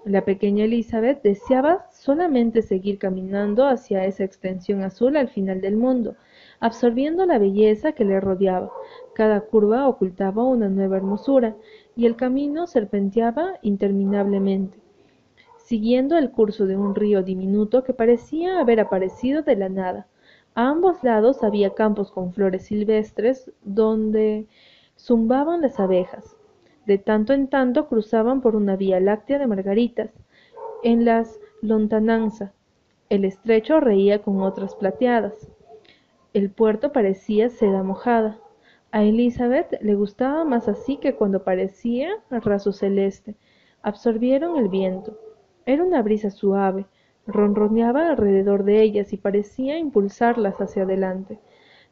La 0.04 0.26
pequeña 0.26 0.66
Elizabeth 0.66 1.22
deseaba 1.22 1.86
solamente 1.92 2.64
seguir 2.64 2.98
caminando 2.98 3.68
hacia 3.68 4.06
esa 4.06 4.24
extensión 4.24 4.82
azul 4.82 5.16
al 5.16 5.30
final 5.30 5.62
del 5.62 5.78
mundo, 5.78 6.16
absorbiendo 6.60 7.26
la 7.28 7.38
belleza 7.38 7.92
que 7.92 8.04
le 8.04 8.20
rodeaba. 8.20 8.72
Cada 9.14 9.42
curva 9.42 9.88
ocultaba 9.88 10.44
una 10.44 10.70
nueva 10.70 10.98
hermosura, 10.98 11.56
y 11.96 12.08
el 12.08 12.16
camino 12.16 12.66
serpenteaba 12.66 13.60
interminablemente, 13.62 14.80
siguiendo 15.58 16.18
el 16.18 16.32
curso 16.32 16.66
de 16.66 16.78
un 16.78 16.96
río 16.96 17.22
diminuto 17.22 17.84
que 17.84 17.94
parecía 17.94 18.60
haber 18.60 18.80
aparecido 18.80 19.44
de 19.44 19.56
la 19.56 19.70
nada. 19.70 20.08
A 20.54 20.68
ambos 20.68 21.02
lados 21.04 21.44
había 21.44 21.74
campos 21.74 22.12
con 22.12 22.34
flores 22.34 22.66
silvestres 22.66 23.52
donde 23.64 24.48
zumbaban 24.98 25.62
las 25.62 25.80
abejas. 25.80 26.36
De 26.86 26.98
tanto 26.98 27.32
en 27.34 27.48
tanto 27.48 27.88
cruzaban 27.88 28.42
por 28.42 28.56
una 28.56 28.76
vía 28.76 29.00
láctea 29.00 29.40
de 29.40 29.48
margaritas. 29.48 30.12
En 30.84 31.06
las 31.06 31.40
lontananza, 31.62 32.54
el 33.10 33.24
estrecho 33.24 33.80
reía 33.80 34.22
con 34.22 34.42
otras 34.42 34.76
plateadas. 34.76 35.48
El 36.34 36.50
puerto 36.50 36.92
parecía 36.92 37.50
seda 37.50 37.84
mojada. 37.84 38.40
A 38.92 39.04
Elizabeth 39.04 39.82
le 39.82 39.96
gustaba 39.96 40.44
más 40.44 40.68
así 40.68 40.98
que 40.98 41.16
cuando 41.16 41.44
parecía 41.44 42.10
raso 42.30 42.74
celeste. 42.74 43.36
Absorbieron 43.84 44.58
el 44.58 44.68
viento. 44.68 45.18
Era 45.66 45.84
una 45.84 46.02
brisa 46.02 46.30
suave, 46.30 46.86
ronroneaba 47.28 48.10
alrededor 48.10 48.64
de 48.64 48.82
ellas 48.82 49.14
y 49.14 49.18
parecía 49.18 49.78
impulsarlas 49.78 50.60
hacia 50.60 50.84
adelante. 50.84 51.40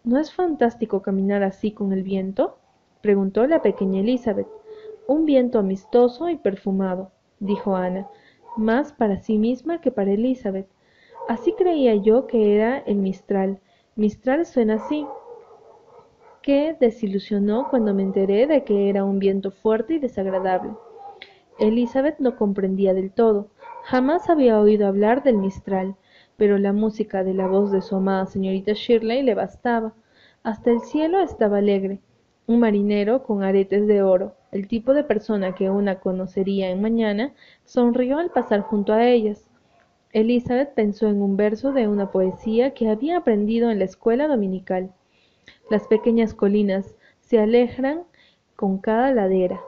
¿No 0.03 0.17
es 0.17 0.33
fantástico 0.33 1.01
caminar 1.01 1.43
así 1.43 1.71
con 1.71 1.93
el 1.93 2.03
viento? 2.03 2.57
preguntó 3.01 3.45
la 3.47 3.61
pequeña 3.61 4.01
Elizabeth. 4.01 4.47
Un 5.07 5.25
viento 5.25 5.59
amistoso 5.59 6.29
y 6.29 6.37
perfumado, 6.37 7.11
dijo 7.39 7.75
Ana, 7.75 8.07
más 8.57 8.93
para 8.93 9.19
sí 9.19 9.37
misma 9.37 9.81
que 9.81 9.91
para 9.91 10.11
Elizabeth. 10.11 10.67
Así 11.27 11.53
creía 11.53 11.95
yo 11.95 12.27
que 12.27 12.55
era 12.55 12.79
el 12.79 12.97
Mistral. 12.97 13.59
Mistral 13.95 14.45
suena 14.45 14.75
así, 14.75 15.05
que 16.41 16.75
desilusionó 16.79 17.67
cuando 17.69 17.93
me 17.93 18.03
enteré 18.03 18.47
de 18.47 18.63
que 18.63 18.89
era 18.89 19.03
un 19.03 19.19
viento 19.19 19.51
fuerte 19.51 19.95
y 19.95 19.99
desagradable. 19.99 20.71
Elizabeth 21.59 22.19
no 22.19 22.37
comprendía 22.37 22.93
del 22.93 23.11
todo. 23.11 23.49
Jamás 23.89 24.29
había 24.29 24.59
oído 24.59 24.85
hablar 24.85 25.23
del 25.23 25.37
Mistral, 25.37 25.95
pero 26.37 26.59
la 26.59 26.73
música 26.73 27.23
de 27.23 27.33
la 27.33 27.47
voz 27.47 27.71
de 27.71 27.81
su 27.81 27.95
amada 27.95 28.27
señorita 28.27 28.73
Shirley 28.73 29.23
le 29.23 29.33
bastaba. 29.33 29.95
Hasta 30.43 30.69
el 30.69 30.81
cielo 30.81 31.19
estaba 31.21 31.57
alegre. 31.57 31.99
Un 32.45 32.59
marinero 32.59 33.23
con 33.23 33.41
aretes 33.41 33.87
de 33.87 34.03
oro, 34.03 34.35
el 34.51 34.67
tipo 34.67 34.93
de 34.93 35.03
persona 35.03 35.55
que 35.55 35.71
una 35.71 36.01
conocería 36.01 36.69
en 36.69 36.83
mañana, 36.83 37.33
sonrió 37.65 38.19
al 38.19 38.29
pasar 38.29 38.61
junto 38.61 38.93
a 38.93 39.07
ellas. 39.07 39.49
Elizabeth 40.13 40.75
pensó 40.75 41.07
en 41.07 41.19
un 41.19 41.35
verso 41.35 41.71
de 41.71 41.87
una 41.87 42.11
poesía 42.11 42.75
que 42.75 42.89
había 42.89 43.17
aprendido 43.17 43.71
en 43.71 43.79
la 43.79 43.85
escuela 43.85 44.27
dominical. 44.27 44.91
Las 45.71 45.87
pequeñas 45.87 46.35
colinas 46.35 46.93
se 47.21 47.39
alegran 47.39 48.03
con 48.55 48.77
cada 48.77 49.11
ladera. 49.11 49.59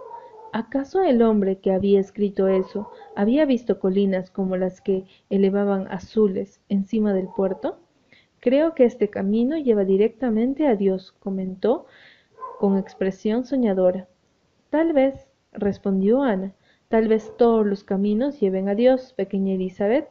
¿Acaso 0.54 1.02
el 1.02 1.22
hombre 1.22 1.60
que 1.60 1.72
había 1.72 2.02
escrito 2.02 2.50
eso 2.50 2.92
había 3.16 3.46
visto 3.46 3.80
colinas 3.80 4.30
como 4.30 4.58
las 4.58 4.82
que 4.82 5.06
elevaban 5.30 5.88
azules 5.88 6.60
encima 6.68 7.14
del 7.14 7.30
puerto? 7.30 7.80
Creo 8.42 8.76
que 8.76 8.84
este 8.84 9.10
camino 9.10 9.58
lleva 9.58 9.86
directamente 9.86 10.68
a 10.68 10.76
Dios, 10.76 11.14
comentó 11.20 11.86
con 12.60 12.78
expresión 12.78 13.46
soñadora. 13.46 14.10
Tal 14.70 14.92
vez, 14.92 15.30
respondió 15.54 16.22
Ana, 16.22 16.54
tal 16.90 17.08
vez 17.08 17.32
todos 17.38 17.66
los 17.66 17.86
caminos 17.86 18.42
lleven 18.42 18.68
a 18.68 18.76
Dios, 18.76 19.14
pequeña 19.14 19.54
Elizabeth. 19.54 20.10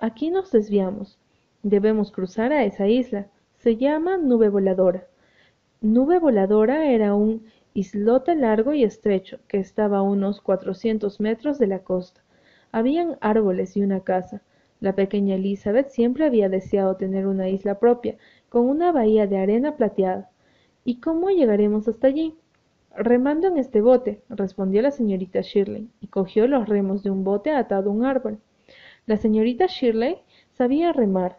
Aquí 0.00 0.30
nos 0.30 0.52
desviamos. 0.52 1.18
Debemos 1.62 2.12
cruzar 2.12 2.52
a 2.52 2.64
esa 2.64 2.88
isla. 2.88 3.28
Se 3.56 3.76
llama 3.76 4.18
Nube 4.18 4.50
Voladora. 4.50 5.06
Nube 5.80 6.18
Voladora 6.18 6.90
era 6.90 7.14
un 7.14 7.44
islote 7.78 8.34
largo 8.34 8.72
y 8.74 8.82
estrecho 8.82 9.38
que 9.46 9.58
estaba 9.58 9.98
a 9.98 10.02
unos 10.02 10.40
cuatrocientos 10.40 11.20
metros 11.20 11.60
de 11.60 11.68
la 11.68 11.78
costa. 11.84 12.22
Habían 12.72 13.18
árboles 13.20 13.76
y 13.76 13.82
una 13.82 14.00
casa. 14.00 14.42
La 14.80 14.94
pequeña 14.94 15.36
Elizabeth 15.36 15.90
siempre 15.90 16.26
había 16.26 16.48
deseado 16.48 16.96
tener 16.96 17.28
una 17.28 17.48
isla 17.48 17.78
propia, 17.78 18.16
con 18.48 18.68
una 18.68 18.90
bahía 18.90 19.28
de 19.28 19.38
arena 19.38 19.76
plateada. 19.76 20.28
¿Y 20.84 20.98
cómo 21.00 21.30
llegaremos 21.30 21.86
hasta 21.86 22.08
allí? 22.08 22.34
Remando 22.96 23.46
en 23.46 23.58
este 23.58 23.80
bote, 23.80 24.22
respondió 24.28 24.82
la 24.82 24.90
señorita 24.90 25.40
Shirley, 25.40 25.88
y 26.00 26.08
cogió 26.08 26.48
los 26.48 26.68
remos 26.68 27.04
de 27.04 27.10
un 27.10 27.22
bote 27.22 27.52
atado 27.52 27.90
a 27.90 27.92
un 27.92 28.04
árbol. 28.04 28.38
La 29.06 29.16
señorita 29.16 29.66
Shirley 29.66 30.18
sabía 30.50 30.92
remar. 30.92 31.38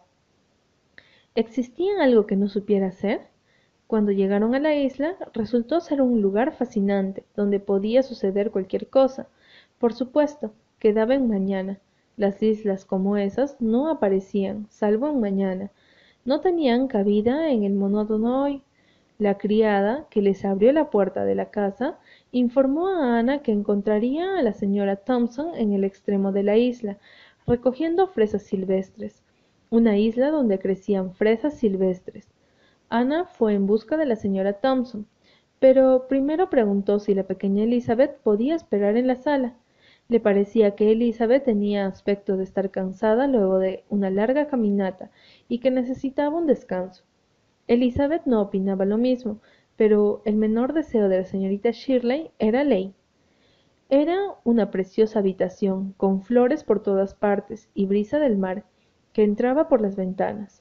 ¿Existía 1.34 2.02
algo 2.02 2.26
que 2.26 2.36
no 2.36 2.48
supiera 2.48 2.86
hacer? 2.86 3.29
Cuando 3.90 4.12
llegaron 4.12 4.54
a 4.54 4.60
la 4.60 4.76
isla, 4.76 5.16
resultó 5.32 5.80
ser 5.80 6.00
un 6.00 6.22
lugar 6.22 6.52
fascinante, 6.52 7.24
donde 7.34 7.58
podía 7.58 8.04
suceder 8.04 8.52
cualquier 8.52 8.86
cosa. 8.86 9.26
Por 9.80 9.94
supuesto, 9.94 10.52
quedaba 10.78 11.16
en 11.16 11.26
mañana. 11.26 11.80
Las 12.16 12.40
islas 12.40 12.84
como 12.84 13.16
esas 13.16 13.60
no 13.60 13.90
aparecían, 13.90 14.68
salvo 14.70 15.08
en 15.08 15.18
mañana. 15.18 15.72
No 16.24 16.40
tenían 16.40 16.86
cabida 16.86 17.50
en 17.50 17.64
el 17.64 17.72
monótono 17.72 18.44
hoy. 18.44 18.62
La 19.18 19.38
criada, 19.38 20.06
que 20.08 20.22
les 20.22 20.44
abrió 20.44 20.72
la 20.72 20.88
puerta 20.88 21.24
de 21.24 21.34
la 21.34 21.50
casa, 21.50 21.98
informó 22.30 22.86
a 22.86 23.18
Ana 23.18 23.42
que 23.42 23.50
encontraría 23.50 24.38
a 24.38 24.42
la 24.44 24.52
señora 24.52 24.94
Thompson 24.94 25.56
en 25.56 25.72
el 25.72 25.82
extremo 25.82 26.30
de 26.30 26.44
la 26.44 26.56
isla, 26.56 26.98
recogiendo 27.44 28.06
fresas 28.06 28.44
silvestres. 28.44 29.24
Una 29.68 29.98
isla 29.98 30.30
donde 30.30 30.60
crecían 30.60 31.12
fresas 31.12 31.54
silvestres. 31.54 32.28
Ana 32.92 33.24
fue 33.24 33.54
en 33.54 33.68
busca 33.68 33.96
de 33.96 34.04
la 34.04 34.16
señora 34.16 34.54
Thompson, 34.54 35.06
pero 35.60 36.08
primero 36.08 36.50
preguntó 36.50 36.98
si 36.98 37.14
la 37.14 37.22
pequeña 37.22 37.62
Elizabeth 37.62 38.18
podía 38.18 38.56
esperar 38.56 38.96
en 38.96 39.06
la 39.06 39.14
sala. 39.14 39.54
Le 40.08 40.18
parecía 40.18 40.74
que 40.74 40.90
Elizabeth 40.90 41.44
tenía 41.44 41.86
aspecto 41.86 42.36
de 42.36 42.42
estar 42.42 42.72
cansada 42.72 43.28
luego 43.28 43.60
de 43.60 43.84
una 43.90 44.10
larga 44.10 44.48
caminata 44.48 45.12
y 45.48 45.60
que 45.60 45.70
necesitaba 45.70 46.36
un 46.36 46.48
descanso. 46.48 47.04
Elizabeth 47.68 48.26
no 48.26 48.42
opinaba 48.42 48.84
lo 48.84 48.98
mismo, 48.98 49.40
pero 49.76 50.20
el 50.24 50.34
menor 50.34 50.72
deseo 50.72 51.08
de 51.08 51.18
la 51.18 51.24
señorita 51.24 51.70
Shirley 51.70 52.32
era 52.40 52.64
ley. 52.64 52.92
Era 53.88 54.18
una 54.42 54.72
preciosa 54.72 55.20
habitación, 55.20 55.92
con 55.96 56.22
flores 56.22 56.64
por 56.64 56.82
todas 56.82 57.14
partes 57.14 57.70
y 57.72 57.86
brisa 57.86 58.18
del 58.18 58.36
mar, 58.36 58.64
que 59.12 59.22
entraba 59.22 59.68
por 59.68 59.80
las 59.80 59.94
ventanas. 59.94 60.59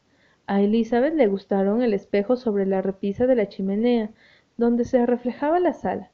A 0.52 0.64
Elizabeth 0.64 1.14
le 1.14 1.28
gustaron 1.28 1.84
el 1.84 1.94
espejo 1.94 2.36
sobre 2.36 2.66
la 2.66 2.82
repisa 2.82 3.28
de 3.28 3.36
la 3.36 3.50
chimenea, 3.50 4.10
donde 4.58 4.84
se 4.84 5.06
reflejaba 5.06 5.60
la 5.60 5.74
sala, 5.74 6.10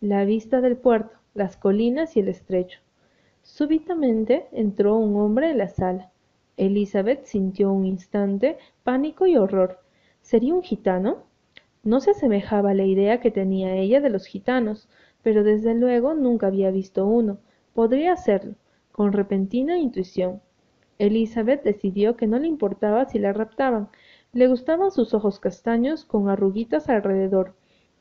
la 0.00 0.24
vista 0.24 0.60
del 0.60 0.76
puerto, 0.76 1.16
las 1.34 1.56
colinas 1.56 2.16
y 2.16 2.20
el 2.20 2.28
estrecho. 2.28 2.78
Súbitamente 3.42 4.46
entró 4.52 4.96
un 4.96 5.20
hombre 5.20 5.50
en 5.50 5.58
la 5.58 5.66
sala. 5.66 6.12
Elizabeth 6.56 7.24
sintió 7.24 7.72
un 7.72 7.84
instante 7.84 8.58
pánico 8.84 9.26
y 9.26 9.36
horror. 9.36 9.80
¿Sería 10.22 10.54
un 10.54 10.62
gitano? 10.62 11.24
No 11.82 11.98
se 11.98 12.12
asemejaba 12.12 12.70
a 12.70 12.74
la 12.74 12.84
idea 12.84 13.18
que 13.18 13.32
tenía 13.32 13.74
ella 13.74 14.00
de 14.00 14.10
los 14.10 14.26
gitanos, 14.26 14.88
pero 15.24 15.42
desde 15.42 15.74
luego 15.74 16.14
nunca 16.14 16.46
había 16.46 16.70
visto 16.70 17.08
uno. 17.08 17.38
Podría 17.74 18.14
serlo, 18.16 18.54
con 18.92 19.12
repentina 19.12 19.78
intuición. 19.78 20.40
Elizabeth 20.98 21.62
decidió 21.62 22.16
que 22.16 22.26
no 22.26 22.38
le 22.38 22.46
importaba 22.46 23.04
si 23.04 23.18
la 23.18 23.32
raptaban. 23.32 23.88
Le 24.32 24.48
gustaban 24.48 24.90
sus 24.90 25.14
ojos 25.14 25.40
castaños 25.40 26.04
con 26.04 26.28
arruguitas 26.28 26.88
alrededor, 26.88 27.54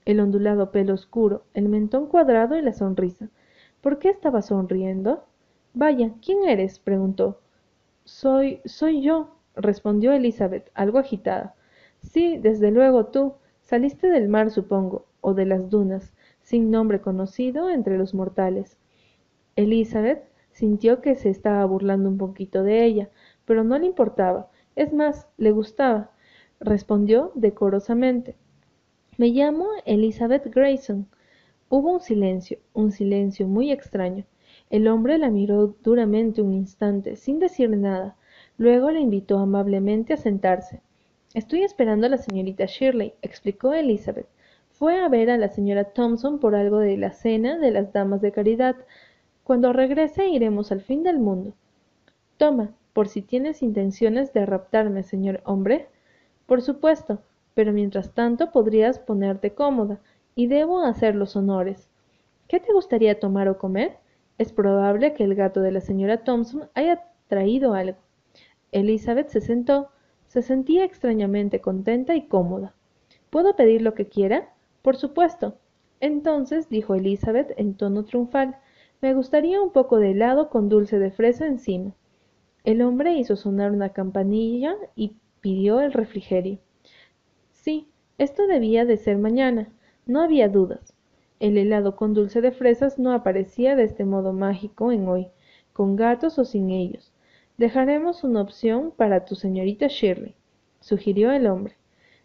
el 0.05 0.19
ondulado 0.19 0.71
pelo 0.71 0.93
oscuro, 0.93 1.43
el 1.53 1.69
mentón 1.69 2.07
cuadrado 2.07 2.57
y 2.57 2.61
la 2.61 2.73
sonrisa. 2.73 3.29
¿Por 3.81 3.99
qué 3.99 4.09
estaba 4.09 4.41
sonriendo? 4.41 5.25
Vaya, 5.73 6.13
¿quién 6.23 6.47
eres? 6.47 6.79
preguntó. 6.79 7.39
Soy. 8.05 8.61
soy 8.65 9.01
yo, 9.01 9.35
respondió 9.55 10.11
Elizabeth, 10.13 10.69
algo 10.73 10.99
agitada. 10.99 11.55
Sí, 12.01 12.37
desde 12.37 12.71
luego 12.71 13.07
tú. 13.07 13.33
Saliste 13.61 14.07
del 14.09 14.27
mar, 14.27 14.51
supongo, 14.51 15.05
o 15.21 15.33
de 15.33 15.45
las 15.45 15.69
dunas, 15.69 16.13
sin 16.41 16.69
nombre 16.69 16.99
conocido 16.99 17.69
entre 17.69 17.97
los 17.97 18.13
mortales. 18.13 18.77
Elizabeth 19.55 20.23
Sintió 20.53 21.01
que 21.01 21.15
se 21.15 21.29
estaba 21.29 21.65
burlando 21.65 22.07
un 22.07 22.17
poquito 22.17 22.63
de 22.63 22.85
ella, 22.85 23.09
pero 23.43 23.63
no 23.63 23.77
le 23.77 23.87
importaba. 23.87 24.49
Es 24.75 24.93
más, 24.93 25.27
le 25.37 25.51
gustaba. 25.51 26.11
Respondió 26.59 27.31
decorosamente. 27.35 28.35
Me 29.17 29.27
llamo 29.27 29.67
Elizabeth 29.85 30.45
Grayson. 30.53 31.07
Hubo 31.69 31.93
un 31.93 31.99
silencio, 31.99 32.59
un 32.73 32.91
silencio 32.91 33.47
muy 33.47 33.71
extraño. 33.71 34.25
El 34.69 34.87
hombre 34.87 35.17
la 35.17 35.29
miró 35.29 35.75
duramente 35.83 36.41
un 36.41 36.53
instante, 36.53 37.15
sin 37.15 37.39
decir 37.39 37.69
nada. 37.69 38.15
Luego 38.57 38.91
le 38.91 38.99
invitó 38.99 39.39
amablemente 39.39 40.13
a 40.13 40.17
sentarse. 40.17 40.81
Estoy 41.33 41.63
esperando 41.63 42.05
a 42.05 42.09
la 42.09 42.17
señorita 42.17 42.65
Shirley, 42.65 43.13
explicó 43.23 43.73
Elizabeth. 43.73 44.27
Fue 44.69 44.99
a 44.99 45.09
ver 45.09 45.29
a 45.29 45.37
la 45.37 45.49
señora 45.49 45.85
Thompson 45.85 46.39
por 46.39 46.55
algo 46.55 46.77
de 46.79 46.97
la 46.97 47.11
cena 47.11 47.57
de 47.57 47.71
las 47.71 47.91
damas 47.91 48.21
de 48.21 48.31
caridad. 48.31 48.75
Cuando 49.43 49.73
regrese 49.73 50.27
iremos 50.29 50.71
al 50.71 50.81
fin 50.81 51.03
del 51.03 51.19
mundo. 51.19 51.53
Toma, 52.37 52.73
por 52.93 53.07
si 53.09 53.21
tienes 53.21 53.61
intenciones 53.61 54.33
de 54.33 54.45
raptarme, 54.45 55.03
señor 55.03 55.41
hombre. 55.45 55.87
Por 56.45 56.61
supuesto, 56.61 57.19
pero 57.53 57.73
mientras 57.73 58.13
tanto 58.13 58.51
podrías 58.51 58.99
ponerte 58.99 59.53
cómoda, 59.53 59.99
y 60.35 60.47
debo 60.47 60.79
hacer 60.79 61.15
los 61.15 61.35
honores. 61.35 61.89
¿Qué 62.47 62.59
te 62.59 62.73
gustaría 62.73 63.19
tomar 63.19 63.47
o 63.47 63.57
comer? 63.57 63.97
Es 64.37 64.51
probable 64.51 65.13
que 65.13 65.23
el 65.23 65.35
gato 65.35 65.61
de 65.61 65.71
la 65.71 65.81
señora 65.81 66.23
Thompson 66.23 66.69
haya 66.73 67.03
traído 67.27 67.73
algo. 67.73 67.97
Elizabeth 68.71 69.29
se 69.29 69.41
sentó. 69.41 69.89
Se 70.27 70.41
sentía 70.41 70.83
extrañamente 70.83 71.61
contenta 71.61 72.15
y 72.15 72.27
cómoda. 72.27 72.73
¿Puedo 73.29 73.55
pedir 73.55 73.83
lo 73.83 73.93
que 73.93 74.07
quiera? 74.07 74.49
Por 74.81 74.95
supuesto. 74.95 75.55
Entonces, 75.99 76.69
dijo 76.69 76.95
Elizabeth 76.95 77.53
en 77.57 77.75
tono 77.75 78.03
triunfal, 78.03 78.57
me 79.03 79.13
gustaría 79.13 79.61
un 79.61 79.71
poco 79.73 79.97
de 79.97 80.11
helado 80.11 80.49
con 80.49 80.69
dulce 80.69 80.97
de 80.97 81.11
fresa 81.11 81.45
encima. 81.45 81.93
El 82.63 82.81
hombre 82.81 83.11
hizo 83.17 83.35
sonar 83.35 83.73
una 83.73 83.89
campanilla 83.89 84.77
y 84.95 85.17
pidió 85.41 85.81
el 85.81 85.91
refrigerio. 85.91 86.59
Sí, 87.51 87.89
esto 88.17 88.47
debía 88.47 88.85
de 88.85 88.95
ser 88.95 89.17
mañana. 89.17 89.67
No 90.05 90.21
había 90.21 90.47
dudas. 90.47 90.93
El 91.41 91.57
helado 91.57 91.97
con 91.97 92.13
dulce 92.13 92.39
de 92.39 92.53
fresas 92.53 92.97
no 92.97 93.11
aparecía 93.11 93.75
de 93.75 93.83
este 93.83 94.05
modo 94.05 94.31
mágico 94.31 94.93
en 94.93 95.05
hoy, 95.09 95.27
con 95.73 95.97
gatos 95.97 96.39
o 96.39 96.45
sin 96.45 96.69
ellos. 96.69 97.11
Dejaremos 97.57 98.23
una 98.23 98.39
opción 98.39 98.93
para 98.95 99.25
tu 99.25 99.35
señorita 99.35 99.87
Shirley, 99.89 100.33
sugirió 100.79 101.33
el 101.33 101.47
hombre. 101.47 101.75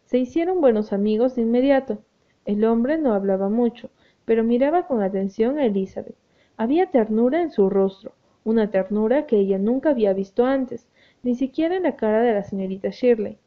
Se 0.04 0.18
hicieron 0.18 0.60
buenos 0.60 0.92
amigos 0.92 1.34
de 1.34 1.42
inmediato. 1.42 1.98
El 2.44 2.64
hombre 2.64 2.98
no 2.98 3.14
hablaba 3.14 3.48
mucho, 3.48 3.90
pero 4.24 4.44
miraba 4.44 4.86
con 4.86 5.02
atención 5.02 5.58
a 5.58 5.66
Elizabeth. 5.66 6.14
Había 6.58 6.90
ternura 6.90 7.40
en 7.40 7.52
su 7.52 7.70
rostro, 7.70 8.14
una 8.42 8.68
ternura 8.68 9.26
que 9.26 9.36
ella 9.36 9.58
nunca 9.58 9.90
había 9.90 10.12
visto 10.12 10.44
antes, 10.44 10.88
ni 11.22 11.36
siquiera 11.36 11.76
en 11.76 11.84
la 11.84 11.94
cara 11.94 12.20
de 12.20 12.34
la 12.34 12.42
señorita 12.42 12.88
Shirley. 12.90 13.38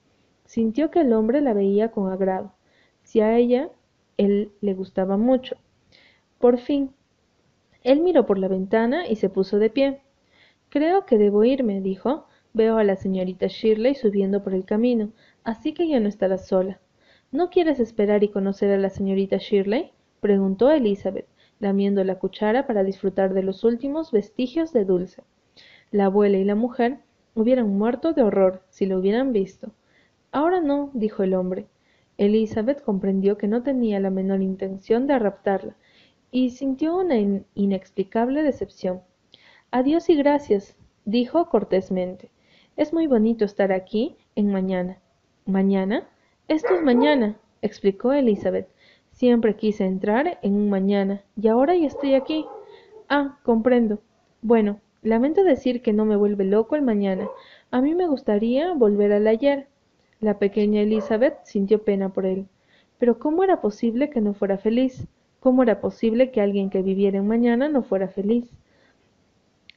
Sintió 0.46 0.90
que 0.92 1.02
el 1.02 1.12
hombre 1.12 1.42
la 1.42 1.54
veía 1.54 1.92
con 1.92 2.10
agrado. 2.10 2.54
Si 3.04 3.20
a 3.20 3.38
ella 3.38 3.70
él 4.16 4.54
le 4.62 4.74
gustaba 4.74 5.18
mucho. 5.18 5.58
Por 6.40 6.58
fin, 6.58 6.92
él 7.84 8.00
miró 8.00 8.26
por 8.26 8.38
la 8.38 8.48
ventana 8.48 9.06
y 9.06 9.18
se 9.18 9.28
puso 9.28 9.60
de 9.60 9.70
pie. 9.70 10.00
Creo 10.70 11.06
que 11.06 11.18
debo 11.18 11.44
irme, 11.44 11.82
dijo. 11.82 12.28
Veo 12.54 12.78
a 12.78 12.86
la 12.86 12.96
señorita 12.96 13.48
Shirley 13.48 13.94
subiendo 13.94 14.42
por 14.42 14.54
el 14.54 14.64
camino, 14.64 15.12
así 15.44 15.74
que 15.74 15.86
ya 15.86 16.00
no 16.00 16.08
estará 16.08 16.38
sola. 16.38 16.80
¿No 17.30 17.50
quieres 17.50 17.82
esperar 17.82 18.24
y 18.24 18.30
conocer 18.30 18.72
a 18.72 18.78
la 18.78 18.90
señorita 18.90 19.36
Shirley? 19.38 19.92
preguntó 20.22 20.70
Elizabeth, 20.70 21.28
lamiendo 21.62 22.04
la 22.04 22.20
cuchara 22.20 22.68
para 22.68 22.84
disfrutar 22.84 23.34
de 23.34 23.44
los 23.44 23.64
últimos 23.64 24.12
vestigios 24.12 24.74
de 24.74 24.84
dulce. 24.84 25.24
La 25.92 26.06
abuela 26.06 26.38
y 26.38 26.44
la 26.44 26.56
mujer 26.56 27.00
hubieran 27.36 27.78
muerto 27.78 28.14
de 28.14 28.24
horror 28.24 28.64
si 28.70 28.86
lo 28.86 28.98
hubieran 28.98 29.32
visto. 29.32 29.72
Ahora 30.32 30.60
no, 30.60 30.90
dijo 30.94 31.24
el 31.24 31.34
hombre. 31.34 31.68
Elizabeth 32.18 32.84
comprendió 32.84 33.38
que 33.38 33.48
no 33.48 33.64
tenía 33.64 34.00
la 34.00 34.10
menor 34.10 34.42
intención 34.42 35.08
de 35.08 35.18
raptarla, 35.18 35.76
y 36.32 36.52
sintió 36.52 36.98
una 36.98 37.16
inexplicable 37.56 38.42
decepción. 38.42 39.02
Adiós 39.70 40.10
y 40.10 40.16
gracias, 40.16 40.76
dijo 41.06 41.50
cortésmente. 41.50 42.32
Es 42.78 42.94
muy 42.94 43.08
bonito 43.08 43.46
estar 43.46 43.72
aquí 43.72 44.16
en 44.36 44.52
mañana. 44.52 44.98
¿Mañana? 45.46 46.08
Esto 46.48 46.74
es 46.76 46.84
mañana, 46.84 47.38
explicó 47.62 48.14
Elizabeth. 48.14 48.70
Siempre 49.22 49.56
quise 49.56 49.86
entrar 49.86 50.40
en 50.42 50.56
un 50.56 50.72
mañana, 50.72 51.22
y 51.40 51.48
ahora 51.48 51.76
ya 51.76 51.86
estoy 51.86 52.16
aquí. 52.16 52.44
Ah, 53.08 53.38
comprendo. 53.44 54.00
Bueno, 54.42 54.80
lamento 55.04 55.44
decir 55.44 55.84
que 55.84 55.94
no 55.94 56.06
me 56.06 56.16
vuelve 56.16 56.44
loco 56.44 56.76
el 56.76 56.82
mañana. 56.82 57.30
A 57.70 57.82
mí 57.82 57.94
me 57.94 58.08
gustaría 58.08 58.74
volver 58.74 59.14
al 59.14 59.28
ayer. 59.28 59.68
La 60.22 60.40
pequeña 60.40 60.82
Elizabeth 60.82 61.38
sintió 61.44 61.84
pena 61.84 62.10
por 62.10 62.26
él. 62.26 62.48
Pero 62.98 63.20
¿cómo 63.20 63.44
era 63.44 63.62
posible 63.62 64.10
que 64.10 64.22
no 64.22 64.34
fuera 64.34 64.58
feliz? 64.58 65.06
¿Cómo 65.40 65.62
era 65.62 65.82
posible 65.82 66.32
que 66.32 66.42
alguien 66.42 66.72
que 66.72 66.82
viviera 66.82 67.20
en 67.20 67.28
mañana 67.28 67.70
no 67.70 67.84
fuera 67.84 68.08
feliz? 68.08 68.50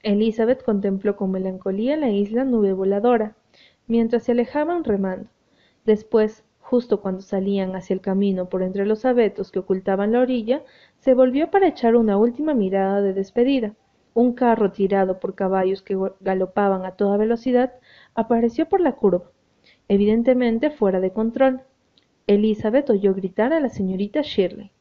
Elizabeth 0.03 0.65
contempló 0.65 1.17
con 1.17 1.31
melancolía 1.31 1.99
la 1.99 2.09
isla 2.09 2.45
nube 2.45 2.73
voladora, 2.73 3.37
mientras 3.89 4.23
se 4.23 4.33
alejaban 4.33 4.85
remando. 4.85 5.29
Después, 5.85 6.45
justo 6.65 7.01
cuando 7.01 7.23
salían 7.23 7.77
hacia 7.77 7.95
el 7.95 8.01
camino 8.01 8.49
por 8.49 8.63
entre 8.63 8.85
los 8.85 9.05
abetos 9.05 9.53
que 9.53 9.61
ocultaban 9.61 10.13
la 10.13 10.21
orilla, 10.21 10.63
se 10.99 11.15
volvió 11.15 11.51
para 11.51 11.69
echar 11.69 11.95
una 11.97 12.17
última 12.17 12.55
mirada 12.55 13.01
de 13.01 13.15
despedida. 13.15 13.75
Un 14.15 14.33
carro 14.35 14.73
tirado 14.73 15.21
por 15.21 15.35
caballos 15.35 15.83
que 15.83 15.97
galopaban 16.21 16.85
a 16.85 16.93
toda 16.93 17.17
velocidad 17.17 17.75
apareció 18.15 18.69
por 18.69 18.81
la 18.81 18.93
curva 18.93 19.31
evidentemente 19.89 20.71
fuera 20.71 21.01
de 21.01 21.13
control. 21.13 21.63
Elizabeth 22.27 22.91
oyó 22.91 23.15
gritar 23.15 23.53
a 23.53 23.61
la 23.61 23.69
señorita 23.69 24.23
Shirley. 24.23 24.74